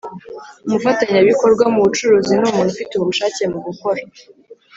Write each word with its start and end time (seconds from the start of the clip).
Umufatanyabikorwa 0.65 1.63
mu 1.73 1.79
bucuruzi 1.85 2.31
ni 2.35 2.45
umuntu 2.49 2.69
ufite 2.73 2.93
ubushake 2.95 3.43
mu 3.53 3.59
gukora 3.67 4.01